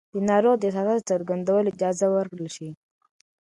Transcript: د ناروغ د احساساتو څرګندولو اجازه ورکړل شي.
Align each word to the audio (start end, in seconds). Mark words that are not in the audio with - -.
د 0.13 0.15
ناروغ 0.29 0.55
د 0.59 0.63
احساساتو 0.69 1.07
څرګندولو 1.09 1.71
اجازه 1.73 2.05
ورکړل 2.09 2.49
شي. 2.55 2.69